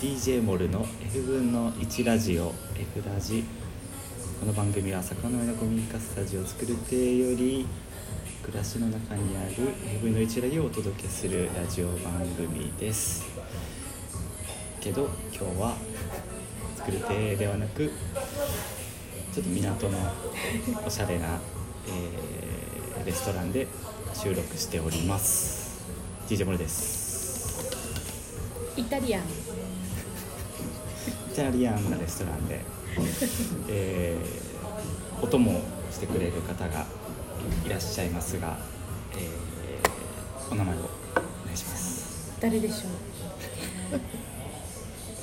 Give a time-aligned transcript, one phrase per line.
[0.00, 3.42] DJ モルの F 分の1ラジオ F ラジ。
[4.38, 7.66] この番組は坂の上の古民家スタジオを作る亭より
[8.42, 9.54] 暮らしの中にある
[9.96, 13.26] F 分の1ラジオをお届けするラジオ番組です。
[14.80, 15.76] けど今日は
[16.76, 17.90] 作る亭ではなく
[19.34, 19.98] ちょっと港の
[20.86, 21.40] おしゃれな、
[21.88, 23.66] えーレストランで
[24.12, 25.82] 収録しております。
[26.28, 27.08] DJ モルです。
[28.76, 29.47] イタリアン。
[31.38, 32.60] イタリアンなレストランで、
[33.70, 36.84] えー、お供をしてくれる方が
[37.64, 38.58] いらっしゃいますが、
[39.16, 40.88] えー、お名前をお願
[41.54, 42.32] いします。
[42.40, 42.74] 誰でしょ
[43.96, 44.00] う？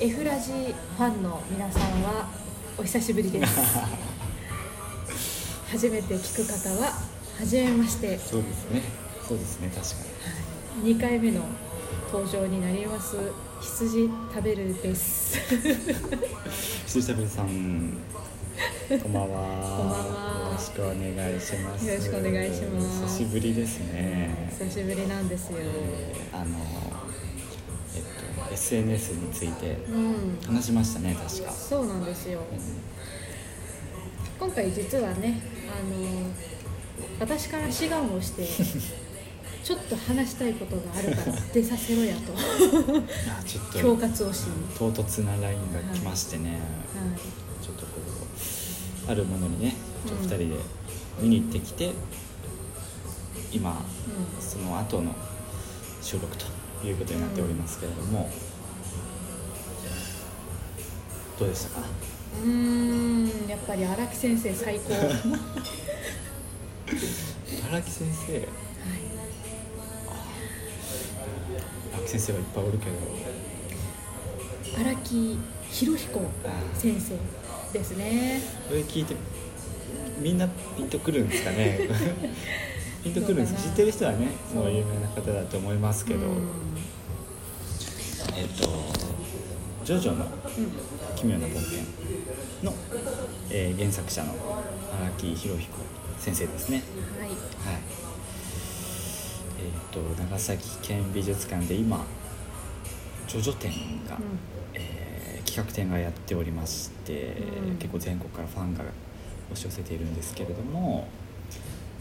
[0.00, 2.30] F ラジファンの皆さんは
[2.78, 3.60] お久しぶりです。
[5.70, 6.94] 初めて聞く方は
[7.38, 8.18] 初めまして。
[8.18, 8.82] そうですね。
[9.28, 9.70] そうですね。
[9.74, 9.96] 確か
[10.82, 11.42] 2回目の
[12.10, 13.16] 登場になります
[13.60, 15.36] 羊食べるです。
[15.54, 15.74] に
[16.86, 17.98] 羊食べさん
[19.02, 19.76] こんばんは。
[19.78, 20.46] こんばんは。
[20.48, 21.86] よろしくお願いします。
[21.86, 23.02] よろしくお願いします。
[23.06, 24.48] 久しぶりですね。
[24.58, 25.58] 久しぶりなんですよ。
[25.60, 26.58] えーあの
[27.94, 28.02] えっ
[28.48, 30.38] と SNS についてうん。
[30.54, 32.40] 話しましたね確か、そうなんですよ。
[32.40, 32.58] うん。
[34.46, 36.30] 今回実はねあの
[37.18, 38.42] 私から志願をして
[39.66, 42.32] ちょっと話したいことがあるから出させろやと。
[43.44, 43.72] ちょっと。
[43.72, 46.58] 恐喝をしに、唐突な LINE が来ましてね、はい、
[47.64, 48.00] ちょっとこ
[49.08, 49.74] うあるものにね
[50.06, 50.56] ちょっと2人で
[51.20, 51.90] 見に行ってきて、
[53.50, 53.74] 今う
[54.40, 55.12] その後の
[56.00, 56.46] 収録と
[56.86, 58.30] いうことになっておりますけれども、
[61.40, 61.80] どうでしたか？
[61.80, 61.84] ん、
[62.44, 65.04] うーんやっぱり荒木先生最高、はい、
[67.68, 68.48] 荒木先生
[71.94, 72.92] 荒木先生はいっぱいおるけど。
[74.78, 75.38] 荒木
[75.70, 76.20] 博彦
[76.74, 77.14] 先生
[77.72, 78.40] ですね。
[78.68, 79.16] これ聞いて
[80.20, 81.88] みんなピンとくるんですかね。
[83.02, 83.68] ピンとくるんです。
[83.68, 86.48] 知ってる人はねもう有名な方だと思いますけど、うん。
[88.36, 88.68] えっ、と
[89.84, 90.26] 「ジョジョの
[91.14, 91.78] 奇妙な冒険
[92.62, 92.74] の」
[93.50, 94.34] えー原作者の
[95.00, 95.72] 荒木博彦
[96.18, 96.82] 先生ですね。
[97.18, 97.28] はい。
[97.28, 97.34] は
[97.78, 98.05] い
[99.58, 102.04] えっ、と長崎県美術館で今
[103.26, 103.70] ジョジョ展
[104.08, 104.18] が、
[104.74, 105.06] えー
[105.56, 107.34] 企画展がやっておりまして、
[107.68, 107.76] うん。
[107.78, 108.84] 結構全国からファンが
[109.50, 111.08] 押し寄せているんですけれども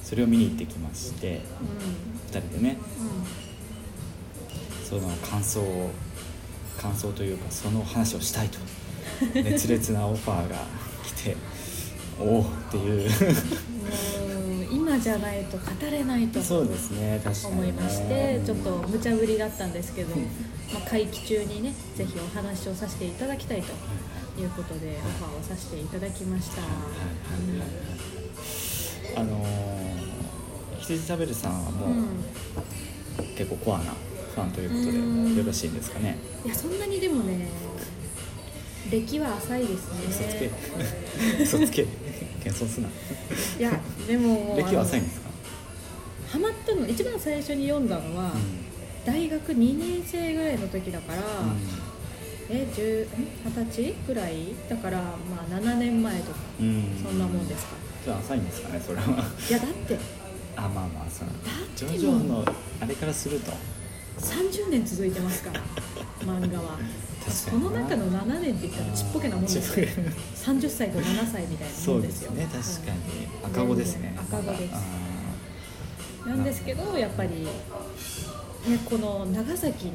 [0.03, 2.37] それを見に行ってきましてうん。
[2.37, 2.77] 2人でね。
[2.99, 3.03] う
[4.83, 4.85] ん。
[4.85, 5.91] その感想を
[6.77, 8.59] 感想というかその話をしたいと
[9.41, 10.57] 熱烈なオファーが
[11.05, 11.37] 来て
[12.19, 13.09] おおっていう
[14.95, 20.23] 今じゃないと語れないとそうですね確かに、ね、思いましてちょっとうん無茶ぶりだったんですけど、ま
[20.85, 26.61] あ、会期中にねぜひお話をさせていただきたいということでオファーをさせていただきました、
[29.19, 32.07] あのー、羊食べるさんはもう、うん。
[33.35, 33.93] 結構コアな
[34.33, 36.17] ファンということうんでよろしいんですかね？
[36.45, 37.47] いやそんなにでもね
[38.91, 40.47] 歴は浅いです嘘つけ。
[40.47, 40.51] ね
[41.43, 41.85] 嘘つけ
[42.45, 42.87] 謙遜すな。
[42.87, 45.29] いやでも歴は浅いんあのですか？
[46.31, 48.31] ハマったの一番最初に読んだのは、
[49.05, 51.21] 大学2年生ぐらいの時だから、
[52.49, 53.07] え10ん？
[53.45, 54.53] 二十歳ぐらい？
[54.69, 57.71] だからまあ7年前とかうん、うん、そんなもんですか。
[58.03, 59.03] じゃあ浅いんですかねそれは。
[59.03, 59.97] いやだって。
[60.57, 61.27] あまあまあそう。
[61.27, 62.45] だってジョジョの
[62.79, 63.51] あれからすると。
[64.17, 65.61] 30年続いてますから
[66.21, 66.79] 漫画は
[67.31, 70.09] そにの中の7年って言ったらちっぽけなもんですよちっぽけ
[70.51, 72.47] 30歳と7歳みたいなそうでもんですよすね。
[72.51, 73.27] 確かはいに。
[73.43, 74.15] 赤子ですね。
[74.17, 74.71] 赤子です
[76.25, 77.47] あなんですけどやっぱり、ね、
[78.85, 79.91] この長崎に、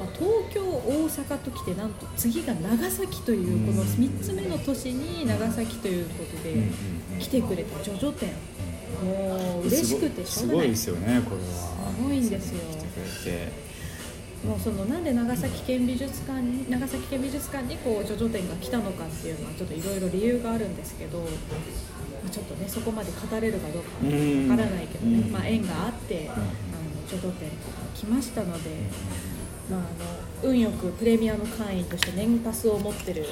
[0.00, 6.62] まあ東京大阪ときてなんと次が長崎というこのうん3つ目の都市に長崎ということで
[7.20, 8.30] 来てくれたジョジョ店
[9.04, 10.56] もう嬉しくてしょすうがない。
[10.58, 11.46] ごいですよねこれは。
[11.96, 12.60] すごいんですよ。
[12.70, 13.63] 来てくれて
[14.44, 21.26] もうそのなんで長崎県美術館に長崎県美術館にこうジョジョ展が来たのかっていうのはちょっといろいろ理由があるんですけど、ま
[22.26, 24.50] あちょっとねそこまで語れるかどうかうん。
[24.50, 25.32] わからないけどね、うん。
[25.32, 26.44] まあ、縁があって、あの
[27.08, 27.48] ジョジョ展
[27.94, 28.70] 来ましたので、
[29.70, 29.82] まあ、あ
[30.46, 33.24] の運よくプレミアム会員として年パスを持ってる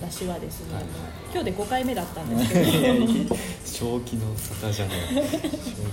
[0.00, 0.92] 私はですね、はいはい。
[1.32, 3.36] 今日で5回目だったんですけど。
[3.64, 5.20] 正気の沙汰じゃねえ。
[5.20, 5.28] 正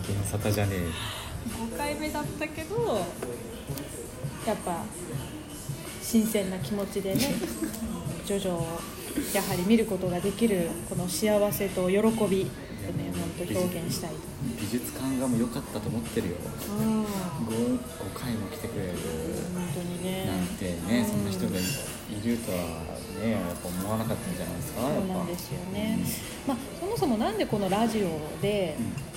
[0.06, 0.76] 気の沙汰じゃね
[1.72, 3.02] 5回目だったけど
[4.46, 4.84] やっぱ
[6.02, 7.20] 新鮮な気持ちでね
[8.26, 8.80] ジョジョを
[9.34, 14.18] やはり見ることができるこの幸せと喜びをね本当表現したいと
[14.60, 16.36] 美術館がもう良かったと思ってるよ。
[16.80, 17.04] うん。
[17.04, 17.80] 5, 5
[18.16, 18.94] 回も来てくれる。
[19.54, 21.62] 本当にねなんてねそんな人がい
[22.24, 22.58] るるとは
[23.22, 26.00] ねやっぱ思わなかったんじゃないですかそうなんですよね、
[26.48, 29.12] まあ、そもそもなんでこのラジオでうん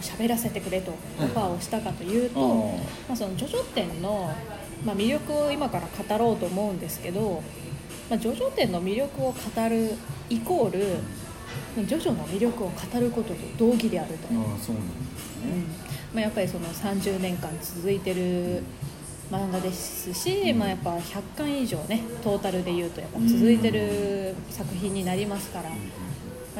[0.00, 2.76] 喋らせてくれとオファーをしたかというと、うん。
[2.76, 4.32] まあ、そのジョジョ展の、
[4.84, 7.42] まあ、魅力を今から語ろうと思うんですけど、
[8.10, 9.90] まあ、ジョジョ展の魅力を語る
[10.30, 10.80] イコール
[11.86, 15.62] ジョジョの魅力を語ることと同義であると、ああそうなんですね、うん。
[16.14, 18.62] まあ、やっぱりその30年間続いてる
[19.30, 25.78] 漫画ですし、まあ、やっぱ100巻以上ねトータルでいうとやっぱ続いてる作品になりますから、まあ、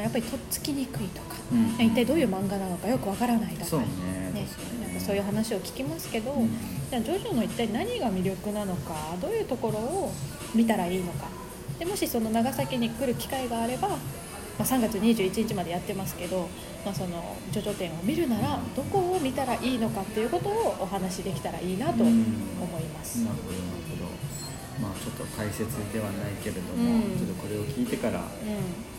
[0.01, 1.85] やっぱりとっつきにくいとか、うん。
[1.85, 3.77] 一体どういう漫画なのかよくわからないとか。
[3.77, 4.47] ね。
[4.81, 6.49] なんかそういう話を聞きますけど、うん。
[6.89, 10.11] じゃあジョジョの一体何が魅力なのかどういうところを
[10.53, 11.27] 見たらいいのか。
[11.79, 13.97] でもしその長崎に来る機会があれば、ま
[14.59, 16.47] あ、3月21日までやってますけど、
[16.85, 23.19] まあ、そのジョジョ展を見るならどこを見たらいいのかっていうことをお話しできたらいいなと思います。
[23.19, 24.05] なるほどなるほど
[24.81, 27.17] まあちょっと解説ではないけれども、うん。
[27.17, 28.27] ちょっとこれを聞いてからうん。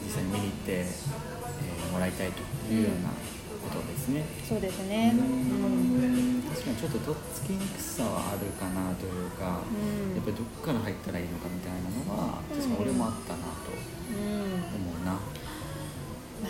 [0.05, 6.43] 実際に見に行って、えーもらいたいというようなことですね、そうですね、うん。
[6.43, 10.14] 確かにちょっととっつきにくさはあるかなというか、うん。
[10.14, 13.73] やっぱりどこから入ったらいいのかみたいなのは確かに俺もあったなと
[14.12, 14.20] うん
[14.76, 15.20] 思うな、ま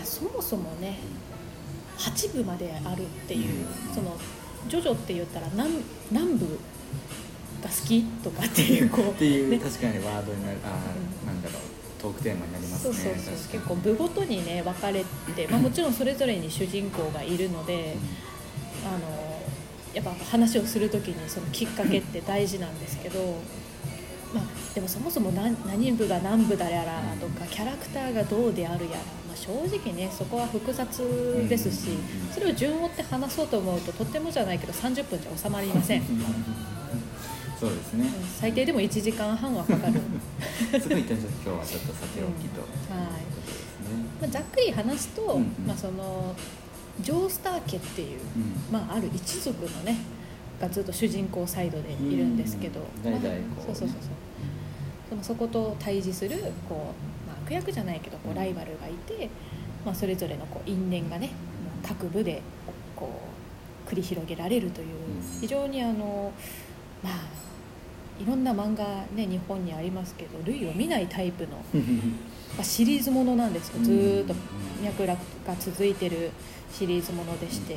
[0.02, 0.98] あ、そもそもね
[1.98, 3.94] 8部まであるっていう、うん。
[3.94, 4.16] その
[4.68, 6.58] ジョジョって言ったら南南部
[7.62, 9.58] が好きとかっていうこう っていう、ね。
[9.58, 15.04] 確かにワードになるあー、なんだろうトークテーマになりますねそうそうそう結構部ごとにね分かれ
[15.34, 17.96] て、まあ、もちろんそれぞれに主人公がいるので
[18.84, 19.26] あの
[19.94, 23.18] やっぱ話をする時にそのきっかけって大事なんですけど、
[24.34, 24.44] まあ、
[24.74, 30.98] でもそもそも何何部が何部だやらとかキャラクターがどうであるやら、まあ、正直ねそこは複雑
[31.48, 36.75] ですしうんそれを順を追って話そうと思うととってもじゃないけど30分じゃ収まりません、う ん
[37.58, 39.94] そうですね、最低でも1時間半はかかる。
[40.78, 43.26] そこ一旦ちょっと今日はちょっとさておきと、はい
[44.20, 45.66] まあ、ざっくり話すと、うんうん。
[45.66, 46.34] まあ、その
[47.00, 48.72] ジョースター家っていう、うん。
[48.72, 49.96] まあ、ある一族のね
[50.60, 53.88] がずっと主人公サイドでいるんですけど、そうそうそうそう。
[55.08, 56.36] そのそこと対峙する
[56.68, 56.92] こ
[57.26, 59.30] う、まあ、悪役じゃないけどこうライバルがいて、
[59.84, 61.30] まあ、それぞれのこう因縁がね
[61.86, 62.42] 各部で
[62.94, 63.08] こ
[63.86, 64.88] う繰り広げられるという。
[64.88, 65.40] うん。
[65.40, 66.32] 非常にあの
[67.02, 67.14] まあ
[68.22, 68.84] いろんな漫画
[69.14, 71.58] ね日本にありますけど類を見ないタイプの
[72.56, 73.82] まあ、シリーズものなんですよ。
[73.82, 74.34] ずーっと
[74.82, 75.16] 脈絡が
[75.58, 76.30] 続いてる
[76.72, 77.76] シリーズものでして。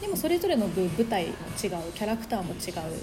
[0.00, 2.98] でもそれぞれの部舞台も違うキャラクターも違う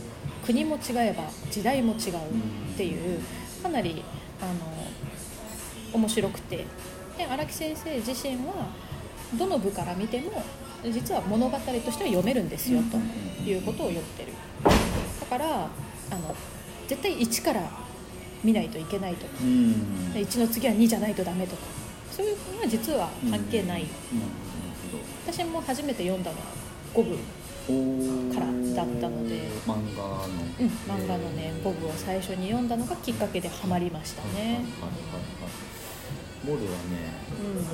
[0.45, 3.19] 国も違えば時代も違うっていう
[3.61, 4.03] かなり
[4.41, 6.65] あの面白くて。
[7.17, 8.69] で荒木先生自身は
[9.37, 10.43] どの部から見ても
[10.91, 12.97] 実は物語としては読めるんですよと
[13.47, 14.33] いうことを言ってる。
[14.63, 14.71] だ
[15.33, 16.35] からあの
[16.87, 17.61] 絶対1から
[18.43, 20.13] 見ないといけないとかうん。
[20.13, 21.63] で1の次は2じゃないとダメとか
[22.11, 23.87] そういうのは実は関係ない、
[25.25, 26.43] 私も初めて読んだのは
[26.93, 27.01] 5
[28.29, 28.51] 部、からだ
[28.83, 30.27] ったので漫画の、
[30.59, 36.47] うん、漫画のね5部を最初に読んだのがきっかけでハマりましたはいはいはいねはい。
[36.47, 36.77] モルはね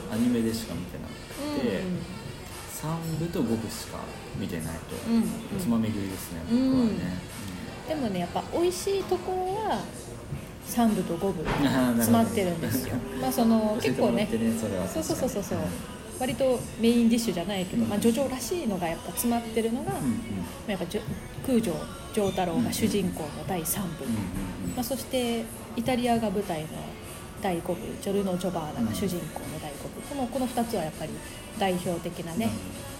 [0.09, 0.13] うん。
[0.13, 2.19] アニメでしか見てなくて、うん
[2.79, 3.99] 3部と5部しか
[4.37, 4.95] 見てないと、
[5.59, 7.19] つまみ食いですねうん僕はね、
[7.89, 9.81] でもねやっぱ美味しいところは
[10.67, 12.95] 3部と5部詰まってるんですよ。
[13.19, 14.29] まあその結構ねね
[14.93, 15.57] そうそうそうそうそう。
[16.19, 20.15] 割とメインディッシュじゃないけど、うんまあ、ジョジョらしいのがやっぱ詰まってるのが、にうんうん。
[20.67, 20.85] やっぱ
[21.47, 21.73] 空城
[22.13, 25.45] 城太郎が主人公の第3部、うんうんまあ、そして
[25.77, 26.67] イタリアが舞台の
[27.41, 30.01] 第5部ジョルノ・ジョバーナが主人公の第5部。
[30.09, 31.11] このこの2つはやっぱり
[31.57, 32.49] 代表的なね、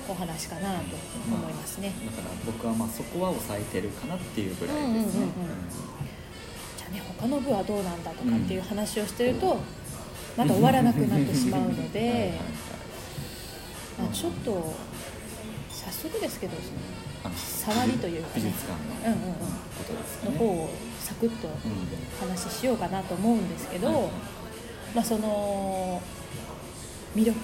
[0.10, 0.96] お話かなと
[1.28, 5.30] 思いますね、だから僕はまあそこは抑えてるかなっていうぐらいですね、うんうんうんうん。
[6.78, 9.58] じゃあね他の部はどうなんだとかっていう話をしてると、
[10.36, 12.32] まだ終わらなくなってしまうので はい
[14.02, 14.74] まあちょっと
[15.70, 16.54] 早速ですけど
[17.24, 18.34] あの触りというかね。
[18.36, 19.36] 美術館のうんうんうん。
[19.36, 20.34] ことですかね。
[20.34, 24.12] の方をサクッとうん話しようかなと思うんですけど、はいはい。
[24.96, 26.02] まあ、その
[27.16, 27.38] 魅力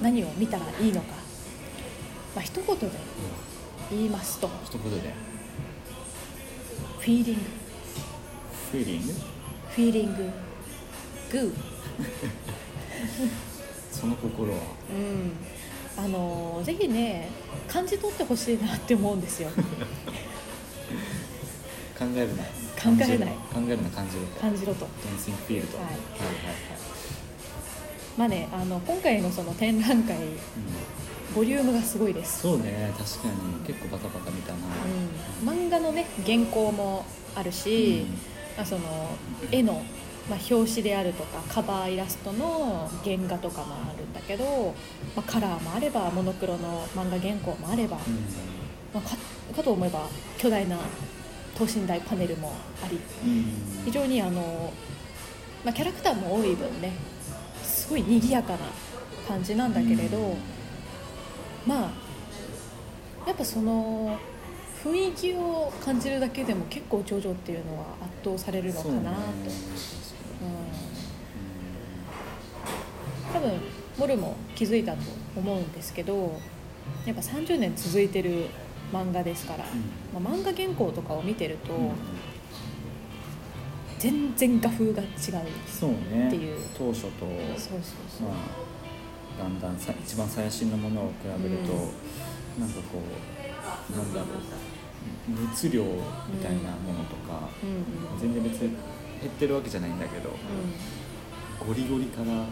[0.00, 1.14] 何を見たらいいのか、
[2.34, 2.90] まあ一言で
[3.90, 5.14] 言いますと一言で。
[7.00, 7.40] フィーリング。
[8.70, 9.12] フィーリング？
[9.12, 10.30] フィーリング。
[11.32, 11.52] グー。
[13.92, 14.58] その心は？
[14.90, 15.32] うん。
[15.96, 17.28] あのぜひね
[17.66, 19.50] 感じ取ってほしいなって思うんですよ。
[21.98, 22.44] 考えるな。
[22.44, 22.50] 考
[23.00, 23.28] えない。
[23.52, 24.40] 考えるな感じると。
[24.40, 24.86] 感じろと。
[24.86, 25.78] Don't think feel と。
[25.78, 25.86] はい。
[25.86, 25.98] はいはい
[28.16, 30.34] まあねあの今回のその展覧会はいうん
[31.34, 33.66] ボリュームがすごいです、そうね確かに。
[33.66, 34.58] 結構バタバタ見たな。
[35.42, 37.04] うん、漫画のね原稿も
[37.34, 38.06] あるし、
[38.56, 39.10] まあ、その
[39.52, 39.82] 絵の、
[40.28, 44.74] まあ、表紙であるとかカバーイラストの原画とかもあるんだけど、
[45.14, 47.98] まあ、カラーもあればモノクロの漫画原稿もあれば、
[48.94, 49.16] まあ、か
[49.54, 50.08] かと思えば
[50.38, 50.78] 巨大な
[51.56, 52.52] 等身大パネルも
[52.84, 52.98] あり。
[53.24, 53.44] うん。
[53.84, 54.72] 非常にあの、
[55.64, 56.92] まあ、キャラクターも多い分ね
[57.62, 58.58] すごい賑やかな
[59.26, 60.57] 感じなんだけれど、うん
[61.66, 61.90] まあ
[63.26, 64.18] やっぱその
[64.82, 69.22] 雰囲気を感じるだけでも結構ジョジョっていうのは圧倒されるのかなと、うん、
[73.34, 73.60] 多分
[73.98, 74.98] モルも気づいたと
[75.36, 76.40] 思うんですけど
[77.04, 78.46] やっぱ30年続いてる
[78.92, 79.64] 漫画ですから、
[80.18, 81.90] まあ、漫画原稿とかを見てると、うん。
[83.98, 85.08] 全然画風が違う
[85.66, 86.58] そうねっていう。
[86.76, 87.08] 当初と。
[87.08, 88.36] そうそうそう、まあ、
[89.38, 91.76] だんだんさ一番最新のものを比べると、う
[92.58, 92.60] ん。
[92.60, 93.00] なんかこ
[93.92, 94.28] うなんだろう
[95.50, 95.90] 熱量み
[96.42, 97.70] たいなものとか、うん
[98.14, 98.20] うん。
[98.20, 98.76] 全然別に
[99.20, 100.30] 減ってるわけじゃないんだけど
[101.64, 102.46] ゴリゴリから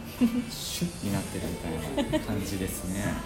[0.51, 3.05] シュッになってるみたいな感じですね。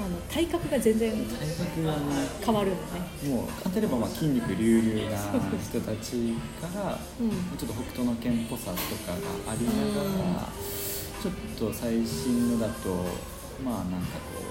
[0.00, 2.00] あの体格が全然体格がね
[2.44, 2.82] 変わるのね、
[3.28, 5.16] もう簡単に言えばまあ筋肉隆々な
[5.62, 7.30] 人たちからうん。
[7.56, 10.48] ちょっと北斗の拳っぽさとかがありながら、
[11.22, 12.90] ちょっと最新のだと
[13.64, 14.42] まあなんかこ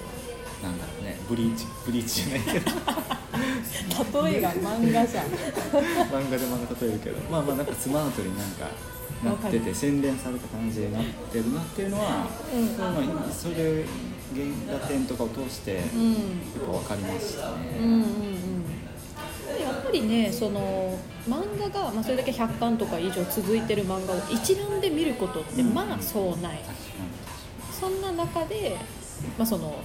[0.62, 2.72] うなんだろうねブリーチブリーチじゃないけど。
[4.24, 5.26] 例えが漫画じゃん。
[5.26, 7.20] 漫画で漫画例えるけど。
[7.30, 8.68] まあまあなんかスマートになんか
[9.24, 12.62] なってて洗練された感じになってるなっていうのは、うん。
[12.62, 12.78] うん
[13.16, 13.86] まあ、それ
[14.34, 14.48] 原
[14.80, 16.16] 画展とかを通してやっうん
[16.66, 17.78] ぱ分かりましたね。
[17.80, 18.31] うんうん
[19.92, 25.74] ぱりねその漫画が、まあ、それだけ100巻とか以上続いてる漫画を一覧で見ることってうん。
[25.74, 26.60] まあそうない、
[27.72, 28.78] そんな中で、
[29.38, 29.76] まあ、その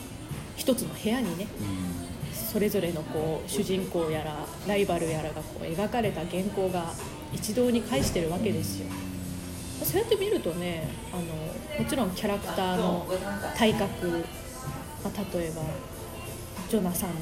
[0.56, 1.48] 一つの部屋にねに、
[2.32, 4.36] それぞれのこう主人公やら
[4.66, 6.92] ライバルやらがこう描かれた原稿が
[7.32, 8.86] 一堂に会してるわけですよ。
[9.82, 13.06] そうやって見るとねあのもちろんキャラクターの
[13.56, 15.62] 体格、まあ、例えば
[16.70, 17.16] ジョナサンの、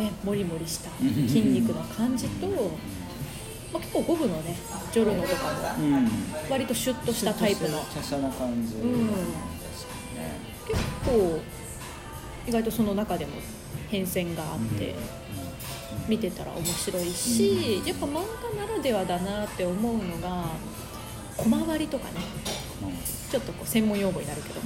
[0.00, 2.46] ね、モリモリした筋肉の感じと、
[3.72, 4.56] まあ、結構五分のね
[4.92, 5.44] ジョルノとか
[5.78, 6.08] も
[6.50, 7.78] 割とシュッとしたタイプの。
[7.78, 9.06] 華奢な感じ、うん。
[9.06, 9.12] ね。
[10.66, 11.40] 結構
[12.46, 13.32] 意外とその中でも
[13.88, 14.94] 変遷があって。
[16.08, 18.14] 見てたら面白いし、やっぱ漫
[18.56, 20.44] 画ならではだなって思うのが
[21.36, 22.14] コマ割りとかね
[23.30, 24.60] ちょっとこう専門用語になるけど、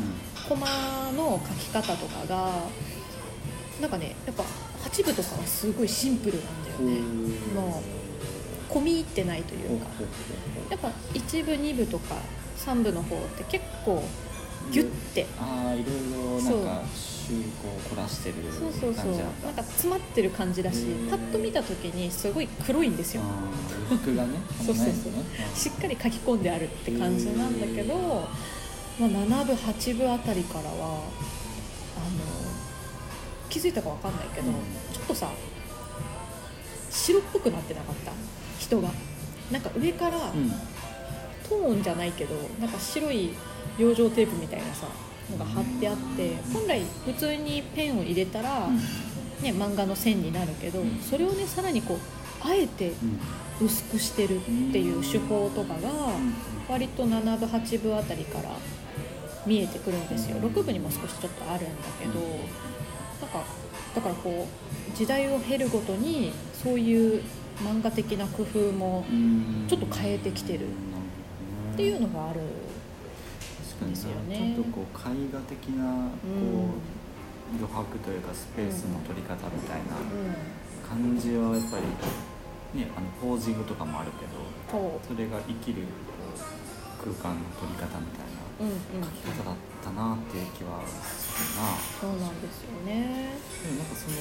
[0.49, 0.67] コマ
[1.13, 2.51] の書き方とかが
[3.81, 4.45] なんかねやっぱ
[4.85, 7.01] 8部とかはすごいシンプルなんだよね、
[7.55, 7.83] も
[8.71, 9.87] う込み入ってないというか。
[10.71, 12.17] やっぱ1部2部とか
[12.59, 14.03] 3部の方って結構
[14.71, 15.27] ギュッて。
[15.39, 16.83] ああいろいろなんか
[17.27, 19.13] 趣向を凝らしてるそうそうそう。
[19.45, 23.23] なんか詰まってる感じだしパッと見た時にすごい黒いんですよ。
[23.89, 24.31] 服がね
[24.65, 24.95] そうそうそう。
[25.57, 27.95] しっかり書き込んであるって感じなんだけど、
[28.99, 30.71] まあ、7部8部あたりからは
[31.97, 32.44] あの
[33.55, 34.55] 気づいたかわかんないけど、うん。
[34.93, 35.31] ちょっとさ
[36.91, 38.11] 白っぽくなってなかった？
[38.59, 38.91] 人が。
[39.53, 40.51] なんか上からうん。
[41.49, 43.31] トーンじゃないけどなんか白い
[43.79, 44.87] 養生テープみたいなさ
[45.31, 48.77] のが貼ってあって本来普通にペンを入れたら、うん。
[48.77, 50.99] ね、漫画の線になるけどうん。
[51.01, 51.99] それをねさらにこう
[52.43, 52.89] あえて
[53.61, 53.67] うん。
[53.67, 54.41] 薄くしてるっ
[54.73, 55.89] ていう手法とかが
[56.69, 58.49] 割と7部8部あたりから
[59.47, 60.39] 見えてくるんですよ。
[60.39, 62.13] 6部にも少しちょっとあるんだけど
[63.25, 63.43] なんか
[63.95, 64.47] だからこ
[64.93, 67.23] う時代を経るごとにそういう
[67.63, 69.65] 漫画的な工夫もうん。
[69.69, 72.41] ちょっと変えてきてるっていうのがある
[73.71, 74.55] 確かにですよね。
[74.57, 76.69] ちょっとこう絵画的なこ
[77.57, 81.15] う余白というかスペースの取り方みたいなうん。
[81.15, 81.79] 感じはやっぱ
[82.75, 85.83] りねあのポージングとかもあるけどそれが生きる
[87.05, 91.77] 空間の取り方みたいなうんうん描き方だったなっていう気はするな。
[92.01, 93.37] そうなんですよね。
[93.61, 94.17] でもなんかその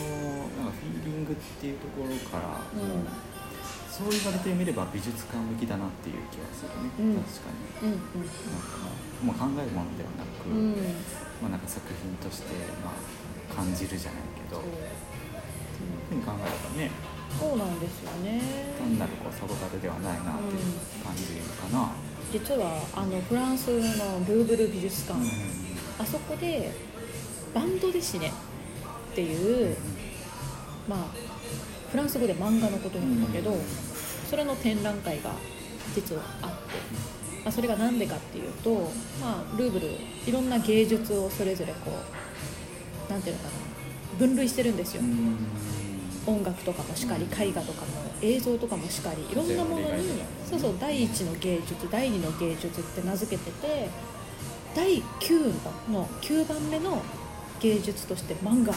[0.59, 3.07] なんかフィーリングっていうところから、うん。
[3.93, 7.21] そう言われてみれば美術館向きだなっていう気はするね、うん。
[7.21, 7.53] 確か
[7.85, 7.93] に。
[7.93, 8.89] うんうんなんか
[9.21, 10.75] もう考えるものではなく、うん。
[11.39, 12.97] まあ、なんか作品として、まあ、
[13.53, 14.65] 感じるじゃないけどそう。
[14.65, 16.89] そういうふうに考えればね
[17.37, 18.41] そうなんですよね。
[18.77, 21.93] 単なるこうサボカルではないなっていう感じかな、
[22.31, 25.27] 実はあのフランスのルーブル美術館、うん。
[25.99, 26.71] あそこで
[27.53, 28.31] バンドデシネっ
[29.15, 29.77] ていう、
[30.87, 30.99] まあ、
[31.91, 33.55] フランス語で漫画のことなんだけど、
[34.29, 35.31] それの展覧会が
[35.93, 36.55] 実はあって、
[37.43, 39.91] まあ、それが何でかっていうと、まあ、ルーブル
[40.25, 41.91] いろんな芸術をそれぞれこ
[43.07, 43.51] うなんていうのかな
[44.17, 45.37] 分類してるんですよ、うん
[46.25, 47.87] 音楽とかもしかり絵画とかも
[48.21, 53.89] 映像とかもしかりいろんなものにそうそう第一の芸術第二の芸術って名付けてて
[54.75, 57.01] 第9の9番目の
[57.59, 58.73] 芸術として漫画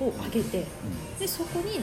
[0.00, 1.18] うんを上げてうん。
[1.18, 1.80] でそこに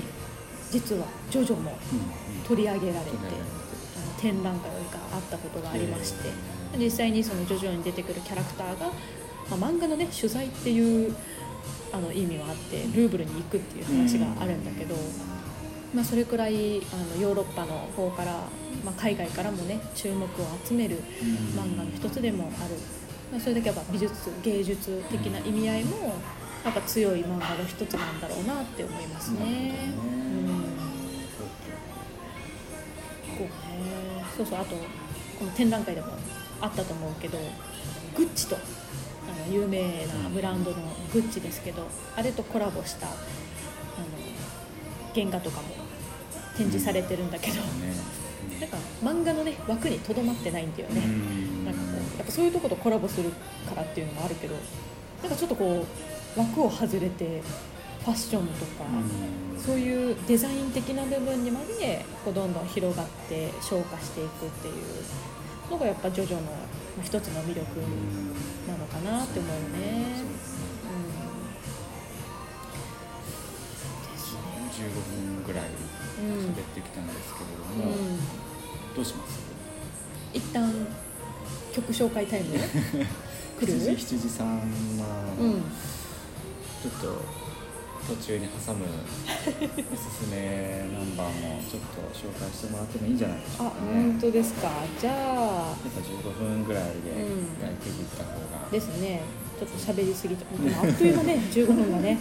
[0.72, 2.44] 実はジョジョもうん。
[2.44, 3.64] 取り上げられて取り上げられて。
[3.96, 6.30] あの展覧会があったことがありまして
[6.78, 8.88] 実際にそのジョジョに出てくるキャラクターが、
[9.56, 11.16] まあ、漫画のね取材っていう
[11.92, 14.96] あの意味があってルーブルに行くっていう話があるんだけど、
[15.94, 18.32] まあ、それくらいあのヨーロッパの方から、
[18.84, 20.28] まあ、海外からもね注目を
[20.66, 20.98] 集める
[21.56, 22.76] 漫画の一つでもある、
[23.32, 26.16] まあ、それだけやっぱ美術芸術的な意味合いも
[26.66, 29.94] やっぱ強い漫画の一つなんだろうなって思いますね。
[29.98, 30.64] うん。
[33.38, 34.60] こうねそうそう。
[34.60, 34.76] あと
[35.38, 36.08] この展覧会でも
[36.62, 37.38] あったと思うけど
[38.16, 38.58] グッチと
[39.52, 40.78] 有名なブランドの
[41.12, 43.16] グッチですけどあれとコラボしたあの
[45.14, 45.68] 原画とかも
[46.58, 47.56] 展示されてるんだけど、
[48.60, 51.02] なんか漫画のね枠にとどまってないんだよね、
[51.66, 53.32] なんかこうやっぱそういうとことコラボする
[53.68, 54.56] からっていうのもあるけど
[55.22, 55.86] なんかちょっとこ
[56.36, 57.42] う枠を外れて
[58.04, 58.86] ファッションとか、
[59.58, 64.74] そういうデザイン的な部分にまでこうどんどん広がって昇華していくっていう
[65.72, 67.60] のがやっぱジョジョのまあ一つの魅力
[68.68, 70.24] なのかなって思うよね。
[74.74, 75.64] 15分ぐらい
[76.20, 78.18] うんうん喋ってきたんですけれども、うん、
[78.96, 79.40] どうします？
[80.34, 80.74] 一旦
[81.74, 82.58] 曲紹介タイム。
[83.60, 84.58] 来る？7, 時さん
[84.98, 85.06] の、
[85.40, 85.62] うん。
[85.62, 87.22] ちょっと
[88.08, 94.70] 途中に挟むおすすめナンバーもちょっと紹介してもらってもいいんじゃないでしょうあかね本当ですか。
[95.00, 95.16] じゃあ。
[95.16, 97.64] やっぱ15分ぐらいでうん。
[97.64, 98.32] やり区切った方
[98.64, 99.22] が、ですね。
[99.60, 101.36] ちょっと喋りすぎてあっという間ね。
[101.52, 102.18] 15分がね。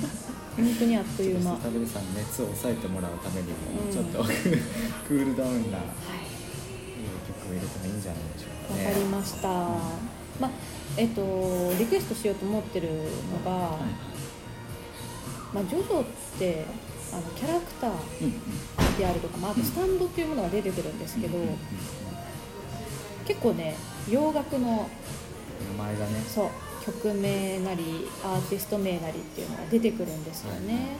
[0.56, 1.50] 本当にあっという間。
[1.50, 3.92] ちょっとスタベルさんに熱を抑えてもらうためにも、うん。
[3.92, 4.22] ちょっと
[5.08, 5.86] クールダウンなはい。
[7.26, 8.92] 曲を入れてもいいんじゃないでしょうかわね。
[8.92, 10.50] かりました、まあ
[10.96, 14.11] えっとリクエストしようと思ってるのが、はい
[15.52, 16.04] まあ、ジョジョっ
[16.38, 16.64] て
[17.12, 18.96] あのキャラクターうんうん。
[18.98, 21.48] であるとか、まあ、あとスタンドっていうものが出てくるんですけど、うんうん。
[21.50, 21.58] うん
[23.24, 23.76] 結構ね
[24.10, 24.88] 洋楽の
[25.78, 26.20] 名前がね。
[26.26, 26.48] そう
[26.84, 30.96] 曲名なりアーティスト名なりっていうのが出てくるんですよね、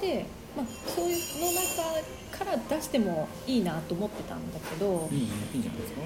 [0.00, 6.00] で、まあ、そういうの中から出してもいいなと思ってたんだけど、いいいいんじゃないですか。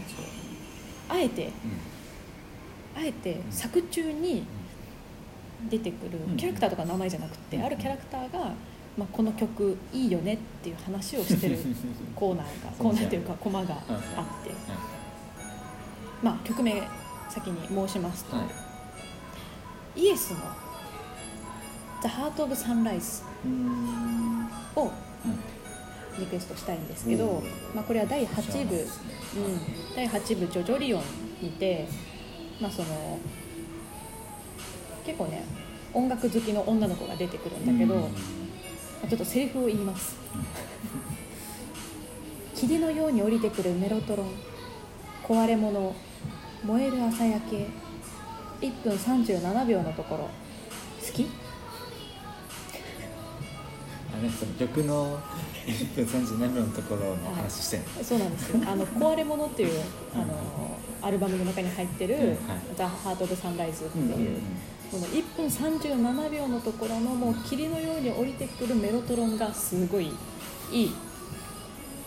[1.09, 3.02] あえてうん。
[3.02, 4.46] あえて作中に
[5.71, 8.38] 出てくるうんキャラクターとかの名前じゃなくて、うんあるキャラクターが、
[8.97, 11.59] まあ、この曲いいよねっていう話をしてる
[12.14, 14.51] コーナーがコーナーっていうかコマがあって、
[16.23, 16.83] まあ、曲名
[17.29, 18.42] 先に申しますと、は
[19.97, 20.01] い。
[20.01, 20.38] イエスの
[22.03, 24.87] 「The Heart of Sunrise うーん」をう
[25.29, 25.57] ん。
[26.19, 27.42] リクエストしたいんですけど
[27.75, 28.87] まあ、これは第8部、うん、
[29.95, 31.03] 第8部「ジョジョリオン」
[31.42, 31.87] にて、
[32.61, 33.19] まあ、その
[35.07, 35.45] 結構ね
[35.95, 38.01] 音楽好きの女の子が出てくるんだけど、うん。
[38.03, 38.09] ま
[39.05, 40.16] あちょっとセリフを言います。
[42.55, 44.31] 霧のように降りてくるメロトロン
[45.23, 45.95] 壊れ物
[46.64, 47.69] 燃える朝焼け
[48.61, 51.27] 1分37秒のところ好き？
[54.19, 55.19] あれその曲の
[55.66, 58.05] 1分37秒のところの話してるの？
[58.05, 58.61] そうなんですよ。
[58.66, 59.83] あの壊れ物っていう
[60.14, 62.23] あのアルバムの中に入ってるうん。
[62.23, 62.38] はい
[62.77, 64.40] 「The Heart of Sunrise」ってうんうんいう、
[64.90, 70.12] この1分37秒のところのもう霧のように降りてくるメロトロンがすごい
[70.72, 70.92] いい。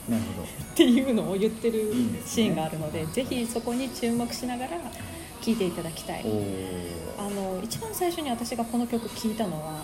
[0.08, 1.94] なるほどっていうのを言ってる
[2.26, 4.72] シーンがあるのでぜひそこに注目しながら
[5.40, 6.26] 聴いていただきたい。
[7.18, 9.84] あの一番最初に私がこの曲聴いたのは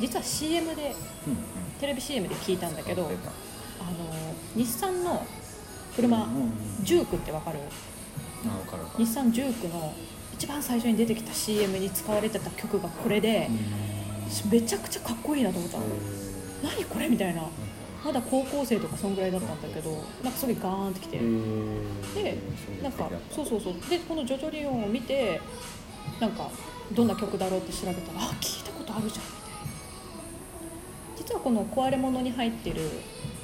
[0.00, 0.94] 実は CM で
[1.26, 1.38] うんうん。
[1.78, 5.26] テレビ CM で聴いたんだけどあの日産の
[5.94, 7.58] 車うんうんジュークってわかる。
[8.96, 9.92] 日産ジュークの
[10.38, 13.48] 一番最初に出てきた CM に使われてた曲がこれで
[14.50, 15.78] めちゃくちゃかっこいいなと思った。
[15.78, 15.84] の
[16.62, 17.42] 何これみたいな。
[18.04, 19.90] まだ高校生とかそんぐらいだったんだけど
[20.22, 21.18] なんかすごいガーンってきて。
[21.18, 22.38] で
[22.82, 25.40] なんかそうそうそうでこの「ジョジョリオン」を見て
[26.20, 26.48] なんか
[26.92, 29.58] どんな曲だろうって調べたらあ聞いたことあるじゃんみたいな。
[31.16, 32.90] 実はこの「壊れ物」に入ってる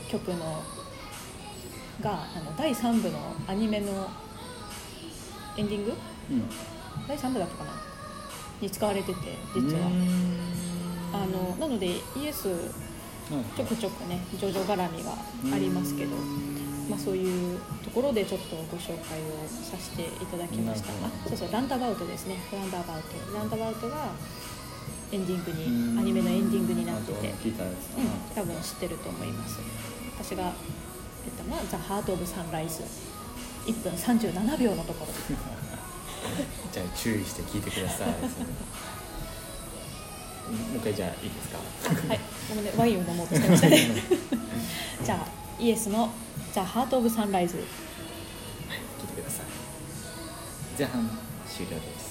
[0.09, 0.63] 曲の
[2.01, 4.09] があの第3部のアニメの
[5.57, 5.93] エンディング
[6.31, 6.43] うん
[7.09, 7.71] 第3部だったかな？
[8.61, 9.91] に使われてて実は。
[11.13, 12.49] あのなのでイエス
[13.55, 15.13] ちょくちょくねジョジョ絡みが
[15.55, 16.17] ありますけど、
[16.89, 22.37] まあ、そういうところでちょっとご紹介をさせていただきましたあそうそうランダバウトですね。
[22.51, 23.37] ランダバウト。
[23.37, 24.11] ランダバウトが
[25.13, 27.35] エンディングにアニメのエンディングになってて、うん
[28.35, 29.59] 多分知ってると思います。
[30.19, 32.83] 私が言ったのは「ザ・ハート・オブ・サンライズ」
[33.67, 35.13] 1分37秒のところ
[36.73, 38.09] じゃあ注意して聞いてください。
[38.09, 38.15] も
[40.75, 41.59] う一回じゃあいいですか？
[41.87, 42.21] あはい。
[42.49, 43.79] ごめんねワインを飲もうとしてましたね。
[45.05, 45.27] じゃあ
[45.63, 46.11] イエスの
[46.53, 47.57] 「ザ・ハート・オブ・サンライズ。
[47.57, 47.63] 聞い
[49.17, 49.47] てください。
[50.79, 51.09] 前半
[51.49, 52.02] 終了です